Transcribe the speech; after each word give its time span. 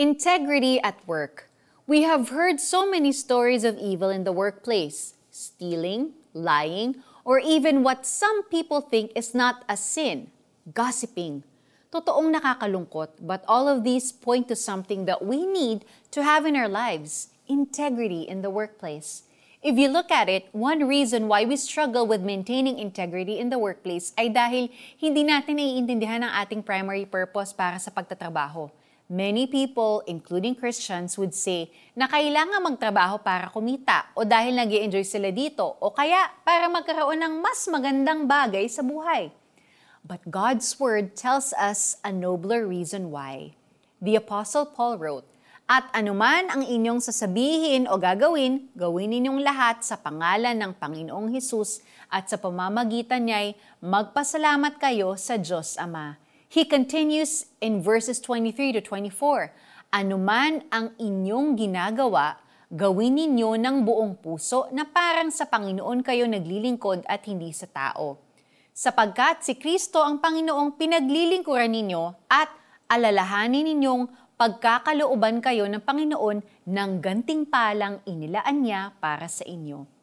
Integrity 0.00 0.80
at 0.80 0.96
work. 1.04 1.52
We 1.84 2.08
have 2.08 2.32
heard 2.32 2.56
so 2.56 2.88
many 2.88 3.12
stories 3.12 3.68
of 3.68 3.76
evil 3.76 4.08
in 4.08 4.24
the 4.24 4.32
workplace 4.32 5.12
stealing, 5.28 6.16
lying, 6.32 7.04
or 7.20 7.36
even 7.36 7.84
what 7.84 8.08
some 8.08 8.48
people 8.48 8.80
think 8.80 9.12
is 9.12 9.36
not 9.36 9.60
a 9.68 9.76
sin 9.76 10.32
gossiping. 10.72 11.44
Totoong 11.92 12.32
nakakalungkot, 12.32 13.20
but 13.20 13.44
all 13.44 13.68
of 13.68 13.84
these 13.84 14.08
point 14.08 14.48
to 14.48 14.56
something 14.56 15.04
that 15.04 15.20
we 15.20 15.44
need 15.44 15.84
to 16.16 16.24
have 16.24 16.48
in 16.48 16.56
our 16.56 16.64
lives 16.64 17.28
integrity 17.44 18.24
in 18.24 18.40
the 18.40 18.48
workplace. 18.48 19.28
If 19.60 19.76
you 19.76 19.92
look 19.92 20.08
at 20.08 20.32
it, 20.32 20.48
one 20.56 20.88
reason 20.88 21.28
why 21.28 21.44
we 21.44 21.60
struggle 21.60 22.08
with 22.08 22.24
maintaining 22.24 22.80
integrity 22.80 23.36
in 23.36 23.52
the 23.52 23.60
workplace 23.60 24.16
ay 24.16 24.32
dahil 24.32 24.72
hindi 24.96 25.28
natin 25.28 25.60
naiintindihan 25.60 26.24
ang 26.24 26.32
ating 26.40 26.64
primary 26.64 27.04
purpose 27.04 27.52
para 27.52 27.76
sa 27.76 27.92
pagtatrabaho. 27.92 28.79
Many 29.10 29.50
people, 29.50 30.06
including 30.06 30.54
Christians, 30.54 31.18
would 31.18 31.34
say 31.34 31.66
na 31.98 32.06
kailangan 32.06 32.62
magtrabaho 32.62 33.18
para 33.18 33.50
kumita 33.50 34.06
o 34.14 34.22
dahil 34.22 34.54
nag 34.54 34.70
enjoy 34.70 35.02
sila 35.02 35.34
dito 35.34 35.66
o 35.66 35.90
kaya 35.90 36.30
para 36.46 36.70
magkaroon 36.70 37.18
ng 37.18 37.42
mas 37.42 37.66
magandang 37.66 38.30
bagay 38.30 38.70
sa 38.70 38.86
buhay. 38.86 39.34
But 40.06 40.30
God's 40.30 40.78
Word 40.78 41.18
tells 41.18 41.50
us 41.58 41.98
a 42.06 42.14
nobler 42.14 42.70
reason 42.70 43.10
why. 43.10 43.58
The 43.98 44.22
Apostle 44.22 44.70
Paul 44.70 45.02
wrote, 45.02 45.26
At 45.66 45.90
anuman 45.90 46.46
ang 46.46 46.62
inyong 46.62 47.02
sasabihin 47.02 47.90
o 47.90 47.98
gagawin, 47.98 48.70
gawin 48.78 49.10
ninyong 49.10 49.42
lahat 49.42 49.82
sa 49.82 49.98
pangalan 49.98 50.54
ng 50.54 50.78
Panginoong 50.78 51.34
Hesus 51.34 51.82
at 52.14 52.30
sa 52.30 52.38
pamamagitan 52.38 53.26
niya'y 53.26 53.58
magpasalamat 53.82 54.78
kayo 54.78 55.18
sa 55.18 55.34
Diyos 55.34 55.74
Ama 55.82 56.29
He 56.50 56.66
continues 56.66 57.46
in 57.62 57.78
verses 57.78 58.18
23 58.18 58.74
to 58.74 58.82
24, 58.82 59.54
Anuman 59.94 60.66
ang 60.74 60.90
inyong 60.98 61.54
ginagawa, 61.54 62.42
gawin 62.66 63.22
ninyo 63.22 63.54
ng 63.54 63.86
buong 63.86 64.18
puso 64.18 64.66
na 64.74 64.82
parang 64.82 65.30
sa 65.30 65.46
Panginoon 65.46 66.02
kayo 66.02 66.26
naglilingkod 66.26 67.06
at 67.06 67.22
hindi 67.30 67.54
sa 67.54 67.70
tao. 67.70 68.18
Sapagkat 68.74 69.46
si 69.46 69.62
Kristo 69.62 70.02
ang 70.02 70.18
Panginoong 70.18 70.74
pinaglilingkuran 70.74 71.70
ninyo 71.70 72.26
at 72.26 72.50
alalahanin 72.90 73.70
ninyong 73.70 74.34
pagkakalooban 74.34 75.38
kayo 75.38 75.70
ng 75.70 75.86
Panginoon 75.86 76.66
ng 76.66 76.90
ganting 76.98 77.46
palang 77.46 78.02
inilaan 78.10 78.58
niya 78.58 78.98
para 78.98 79.30
sa 79.30 79.46
inyo. 79.46 79.99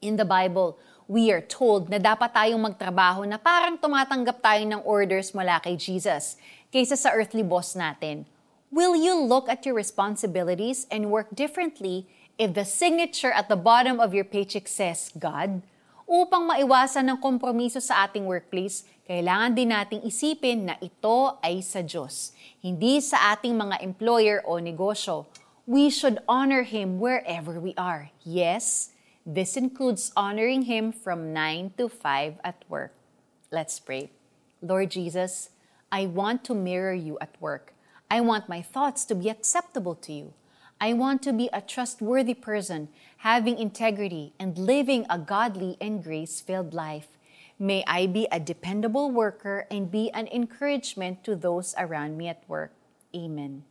In 0.00 0.16
the 0.16 0.24
Bible, 0.24 0.80
we 1.04 1.28
are 1.28 1.44
told 1.44 1.92
na 1.92 2.00
dapat 2.00 2.32
tayong 2.32 2.72
magtrabaho 2.72 3.20
na 3.28 3.36
parang 3.36 3.76
tumatanggap 3.76 4.40
tayo 4.40 4.64
ng 4.64 4.80
orders 4.88 5.36
mula 5.36 5.60
kay 5.60 5.76
Jesus 5.76 6.40
kaysa 6.72 6.96
sa 6.96 7.12
earthly 7.12 7.44
boss 7.44 7.76
natin. 7.76 8.24
Will 8.72 8.96
you 8.96 9.12
look 9.12 9.44
at 9.52 9.68
your 9.68 9.76
responsibilities 9.76 10.88
and 10.88 11.12
work 11.12 11.28
differently 11.36 12.08
if 12.40 12.56
the 12.56 12.64
signature 12.64 13.28
at 13.28 13.52
the 13.52 13.60
bottom 13.60 14.00
of 14.00 14.16
your 14.16 14.24
paycheck 14.24 14.72
says 14.72 15.12
God? 15.12 15.60
Upang 16.08 16.48
maiwasan 16.48 17.04
ng 17.12 17.20
kompromiso 17.20 17.84
sa 17.84 18.08
ating 18.08 18.24
workplace, 18.24 18.88
kailangan 19.04 19.52
din 19.52 19.68
nating 19.68 20.00
isipin 20.00 20.64
na 20.64 20.80
ito 20.80 21.36
ay 21.44 21.60
sa 21.60 21.84
Diyos, 21.84 22.32
hindi 22.64 23.04
sa 23.04 23.36
ating 23.36 23.52
mga 23.52 23.84
employer 23.84 24.40
o 24.48 24.56
negosyo. 24.56 25.28
We 25.68 25.92
should 25.92 26.24
honor 26.24 26.64
Him 26.64 26.96
wherever 26.96 27.60
we 27.60 27.76
are. 27.76 28.08
Yes, 28.24 28.96
This 29.26 29.56
includes 29.56 30.12
honoring 30.16 30.62
Him 30.62 30.92
from 30.92 31.32
9 31.32 31.74
to 31.76 31.88
5 31.88 32.40
at 32.42 32.64
work. 32.68 32.94
Let's 33.50 33.78
pray. 33.78 34.10
Lord 34.62 34.90
Jesus, 34.90 35.50
I 35.92 36.06
want 36.06 36.44
to 36.44 36.54
mirror 36.54 36.94
you 36.94 37.18
at 37.20 37.36
work. 37.40 37.74
I 38.10 38.20
want 38.20 38.48
my 38.48 38.62
thoughts 38.62 39.04
to 39.06 39.14
be 39.14 39.28
acceptable 39.28 39.94
to 39.96 40.12
you. 40.12 40.34
I 40.80 40.94
want 40.94 41.22
to 41.24 41.32
be 41.32 41.50
a 41.52 41.60
trustworthy 41.60 42.32
person, 42.32 42.88
having 43.18 43.58
integrity 43.58 44.32
and 44.38 44.56
living 44.56 45.04
a 45.10 45.18
godly 45.18 45.76
and 45.80 46.02
grace 46.02 46.40
filled 46.40 46.72
life. 46.72 47.08
May 47.58 47.84
I 47.86 48.06
be 48.06 48.26
a 48.32 48.40
dependable 48.40 49.10
worker 49.10 49.66
and 49.70 49.90
be 49.90 50.10
an 50.12 50.26
encouragement 50.28 51.22
to 51.24 51.36
those 51.36 51.74
around 51.76 52.16
me 52.16 52.28
at 52.28 52.42
work. 52.48 52.72
Amen. 53.14 53.64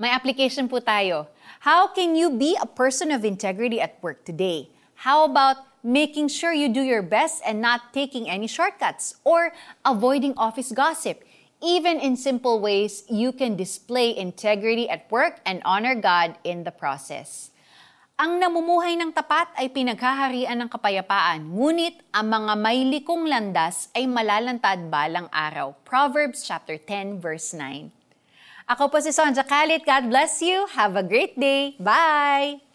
May 0.00 0.16
application 0.16 0.64
po 0.64 0.80
tayo. 0.80 1.28
How 1.60 1.92
can 1.92 2.16
you 2.16 2.32
be 2.32 2.56
a 2.56 2.64
person 2.64 3.12
of 3.12 3.20
integrity 3.20 3.84
at 3.84 4.00
work 4.00 4.24
today? 4.24 4.72
How 5.04 5.28
about 5.28 5.60
making 5.84 6.32
sure 6.32 6.56
you 6.56 6.72
do 6.72 6.80
your 6.80 7.04
best 7.04 7.44
and 7.44 7.60
not 7.60 7.92
taking 7.92 8.24
any 8.24 8.48
shortcuts 8.48 9.20
or 9.28 9.52
avoiding 9.84 10.32
office 10.40 10.72
gossip? 10.72 11.20
Even 11.60 12.00
in 12.00 12.16
simple 12.16 12.64
ways, 12.64 13.04
you 13.12 13.28
can 13.28 13.60
display 13.60 14.16
integrity 14.16 14.88
at 14.88 15.04
work 15.12 15.44
and 15.44 15.60
honor 15.68 15.92
God 15.92 16.40
in 16.48 16.64
the 16.64 16.72
process. 16.72 17.52
Ang 18.16 18.40
namumuhay 18.40 18.96
ng 18.96 19.12
tapat 19.12 19.52
ay 19.60 19.68
pinaghaharian 19.68 20.64
ng 20.64 20.72
kapayapaan, 20.72 21.44
ngunit 21.52 22.00
ang 22.16 22.32
mga 22.32 22.56
may 22.56 22.88
likong 22.88 23.28
landas 23.28 23.92
ay 23.92 24.08
malalantad 24.08 24.80
balang 24.88 25.28
araw. 25.28 25.76
Proverbs 25.84 26.40
chapter 26.40 26.80
10 26.80 27.20
verse 27.20 27.52
9. 27.52 27.99
Ako 28.68 28.92
po 28.92 28.98
si 29.00 29.14
Sonja 29.14 29.46
Kalit. 29.46 29.86
God 29.86 30.10
bless 30.12 30.44
you. 30.44 30.68
Have 30.76 30.96
a 30.98 31.04
great 31.04 31.38
day. 31.38 31.78
Bye! 31.80 32.69